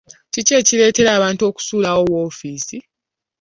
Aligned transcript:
Kiki 0.33 0.53
ekireetera 0.61 1.09
abantu 1.17 1.41
okusuulawo 1.49 2.01
woofiisi? 2.11 2.77